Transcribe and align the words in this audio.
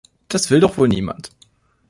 Das 0.29 0.49
will 0.49 0.59
doch 0.61 0.79
wohl 0.79 0.87
niemand. 0.87 1.29